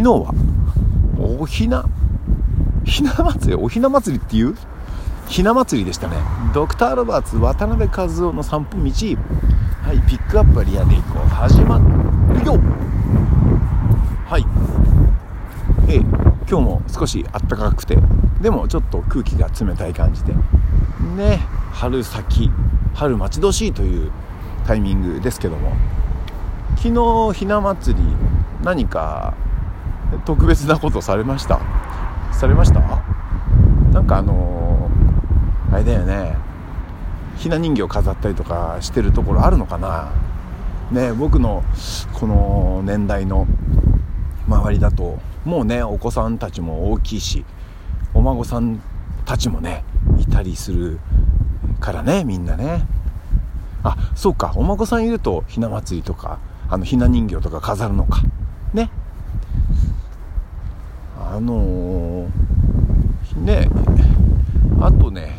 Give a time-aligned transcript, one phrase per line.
[0.00, 0.32] 昨日は。
[1.18, 1.84] おひな。
[2.86, 3.54] ひな祭り？
[3.54, 4.56] おひな祭りっていう？
[5.28, 6.16] ひな祭りでしたね。
[6.54, 8.82] ドクター・ロバーツ渡辺和夫の散歩道。
[8.82, 11.28] はいピックアップはリアで行こう。
[11.28, 11.84] 始まる
[12.46, 12.58] よ。
[14.24, 14.46] はい。
[15.92, 16.00] えー、
[16.48, 17.98] 今日も少し暖かくて。
[18.40, 20.32] でもちょっと空気が冷たい感じで。
[21.18, 21.40] ね
[21.72, 22.50] 春先。
[22.94, 24.10] 春待ち遠しいという
[24.66, 25.74] タイミングですけども。
[26.76, 26.88] 昨
[27.32, 28.02] 日ひな祭り
[28.64, 29.34] 何か
[30.24, 31.60] 特別なことされました？
[32.32, 32.80] されました？
[33.92, 36.36] なんかあのー、あれだよね。
[37.36, 40.12] ひな人形飾ったりとかしてるところあるのかな？
[40.90, 41.64] ね僕の
[42.12, 43.46] この年代の
[44.48, 47.44] 周りだともうねお子さんたちも大きいし
[48.12, 48.82] お孫さん
[49.24, 49.84] たちもね
[50.18, 50.98] いたりする
[51.78, 52.86] からねみんなね。
[53.82, 54.52] あそうか。
[54.56, 56.38] お孫さんいるとひな祭りとか
[56.68, 58.20] あのひな人形とか飾るのか。
[61.40, 63.66] あのー、ね
[64.78, 65.38] あとね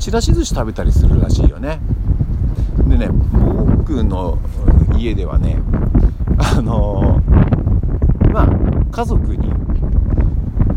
[0.00, 1.78] ちらし寿司食べたりするらしいよね。
[2.88, 4.40] でね僕の
[4.98, 5.58] 家ではね
[6.36, 8.48] あのー、まあ
[8.90, 9.52] 家族に、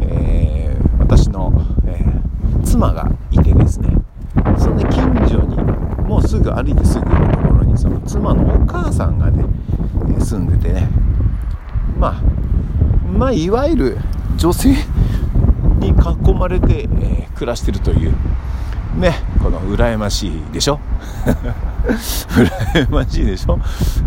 [0.02, 1.52] えー、私の、
[1.88, 3.90] えー、妻がいてですね。
[4.60, 5.58] そのね近所に
[6.08, 9.44] もうすぐ歩いてすぐのところにその妻のお母さんがね
[10.20, 10.88] 住んでてね。
[11.98, 12.45] まあ
[13.16, 13.98] まあいわゆる
[14.38, 14.70] 女性
[15.80, 18.14] に囲まれて、えー、暮らしてるという
[19.00, 20.80] ねこの羨ましいでしょ？
[21.88, 23.60] 羨ましいでしょ？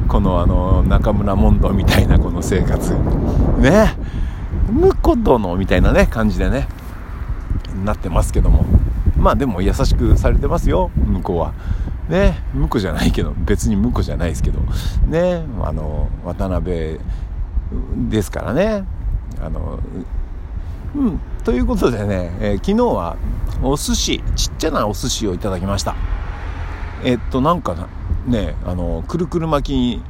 [0.08, 2.92] このあの中村モンドみたいなこの生活。
[3.58, 3.94] ね
[4.70, 6.68] 婿殿みたいなね感じでね
[7.84, 8.64] なってますけども。
[9.16, 11.52] まあでも優しくされてますよ向こうは。
[12.08, 14.60] ね婿じゃないけど別に婿じゃないですけど。
[15.06, 16.98] ねあの渡辺
[18.08, 18.84] ですからね。
[19.40, 19.78] あの
[20.94, 21.20] うん。
[21.44, 23.16] ということでね、えー、昨日は
[23.62, 25.96] お寿司ちっちゃなお寿司をいただきました。
[27.04, 27.88] えっとなんか
[28.26, 30.02] ねあのくるくる巻きに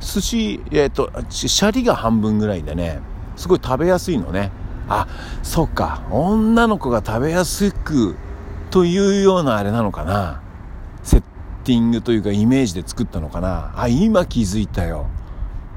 [0.00, 3.00] 寿司えっとシャリが半分ぐらいでね
[3.36, 4.50] すごい食べやすいのね。
[4.88, 5.06] あ
[5.42, 8.16] そうか女の子が食べやすく
[8.70, 10.42] というようなあれなのかな。
[11.02, 11.22] セッ
[11.64, 13.72] ティングというかイメージで作ったのかな。
[13.76, 15.06] あ今気づいたよ。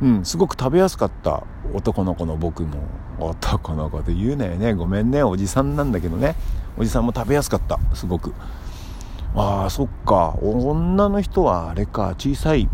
[0.03, 0.25] うん。
[0.25, 1.43] すごく食べやすかった
[1.73, 2.81] 男の子の僕も
[3.19, 4.73] 男の子で言うなよね。
[4.73, 5.23] ごめんね。
[5.23, 6.35] おじさんなんだけどね。
[6.77, 7.79] おじさんも食べやすかった。
[7.95, 8.33] すごく。
[9.35, 10.35] ああそっか。
[10.41, 12.15] 女の人はあれか。
[12.17, 12.69] 小さい。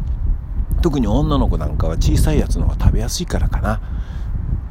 [0.81, 3.79] 特に女の子なんかは小さいやつの方が食べやすいからかな。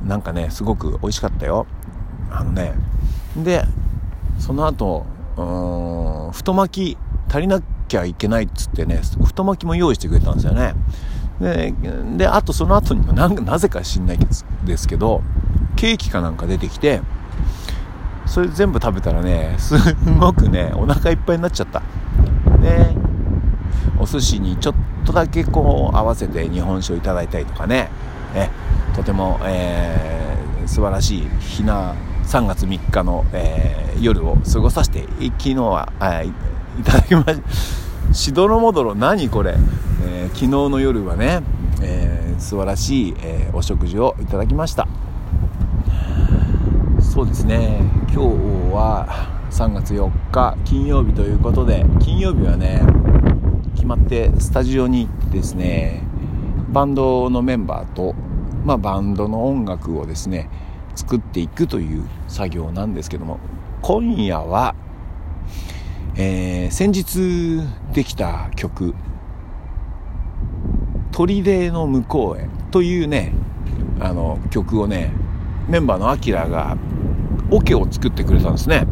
[0.04, 1.66] なんかねすごく美味しかったよ。
[2.30, 2.74] あのね。
[3.36, 3.64] で
[4.38, 6.98] その後うーん太巻き
[7.28, 10.74] 足りなきゃいけないっつってね太巻きも用意してくれたんですよね。
[11.40, 11.72] で
[12.16, 14.18] であとその後にもななぜか知んない
[14.64, 15.22] ですけど
[15.76, 17.00] ケーキかなんか出てきて
[18.26, 19.74] それ全部食べたらねす
[20.20, 21.80] ごくねお腹いっぱいになっちゃった。
[22.60, 22.96] ね
[24.00, 27.90] お寿司にちょっとだけこう合わせて日本酒をいただいたりとかね。
[28.34, 28.50] え
[28.94, 31.94] とても、えー、素晴らしい日な
[32.24, 36.32] 3月3日の、えー、夜を過ごさせて昨日はあい
[36.84, 37.87] ただきました。
[38.18, 39.54] しどろもどろ何これ、
[40.04, 41.40] えー、昨日の夜はね、
[41.80, 44.88] えー、素晴らしい、えー、お食事をいただきました。
[47.00, 47.80] そうですね。
[48.12, 49.06] 今日は
[49.52, 52.82] 3月4日金曜日ということで金曜日はね
[53.76, 56.02] 決まってスタジオに行ってですね
[56.70, 58.14] バンドのメンバーと、
[58.64, 60.50] まあ、バンドの音楽をですね
[60.96, 63.38] 作っていくという作業なんですけども
[63.80, 64.74] 今夜は、
[66.20, 67.62] えー、先日
[67.94, 68.92] できた曲
[71.16, 73.32] 「砦の向こうへ」というね
[74.00, 75.12] あの曲をね
[75.68, 76.76] メンバーのアキラが
[77.52, 78.88] オ、ケを作ってくれたんですね、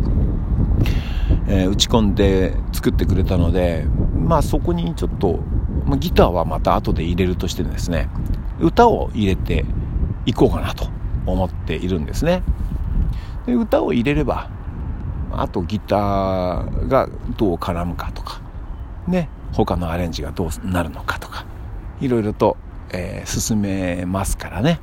[1.49, 5.41] えー、打ち込んで作ってくれたのでまあそこにちょっと、
[5.85, 8.09] まあ、ギターはまた後で入れるとしてですね
[8.61, 9.65] 歌を入れて
[10.27, 10.87] いこうかなと
[11.27, 12.45] 思っているんですね。
[13.47, 14.49] で歌を入れれば
[15.41, 18.41] あとギターがどう絡むかとか。
[19.07, 19.29] ね。
[19.53, 21.45] 他のアレンジがどうなるのかとか。
[22.01, 22.57] いろいろと、
[22.91, 24.81] えー、進めますからね。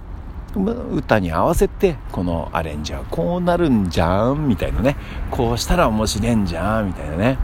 [0.56, 4.96] 歌に合わせてこのアレンジはこうなるんじゃんみたいなね。
[5.32, 7.38] こうしたら面白いんじゃんみたいなね。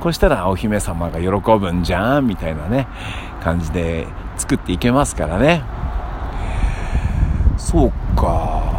[0.00, 2.86] こうしたらお姫様が喜ぶんじゃんみたいなね。
[3.42, 4.06] 感じで
[4.36, 5.62] 作っていけますからね。
[7.56, 8.75] そうか。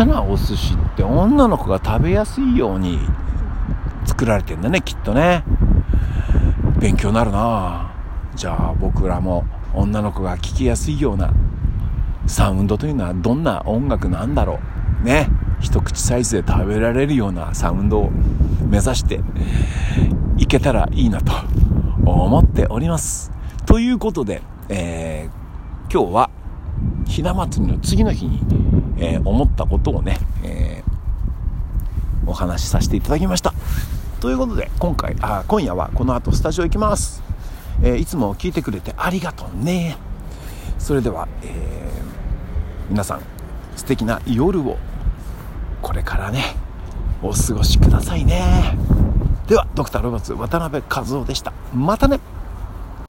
[0.00, 2.98] ちっちゃなお寿司って女の子が食べやすいように
[4.06, 5.44] 作られてんだねきっとね。
[6.80, 7.92] 勉強になるな。
[8.34, 9.44] じゃあ僕らも
[9.74, 11.34] 女の子が聞きやすいような
[12.26, 14.58] サウンドというのはどんな音楽なんだろ
[15.02, 15.04] う。
[15.04, 15.28] ね。
[15.60, 19.20] 一口サイズで食べられるようなサウンドを目指して
[20.38, 21.32] いけたらいいなと
[22.06, 23.32] 思っております。
[23.66, 26.30] ということで、えー、今日は
[27.10, 28.40] ひな祭りの次の日に、
[28.96, 33.52] えー、思ったことをね、えー、お話しさせていただきました。
[34.20, 37.22] ということで今回あ今夜はこの後スタジオ行きます、
[37.82, 39.96] えいつも聞いてくれてありがとうね。
[40.78, 41.90] それでは、え
[42.88, 43.22] 皆さん
[43.76, 44.78] 素敵な夜を
[45.82, 46.54] これからね
[47.22, 48.78] お過ごしくださいね。
[49.48, 51.52] ではドクターロバーツ渡辺和夫でした。
[51.74, 52.20] またね。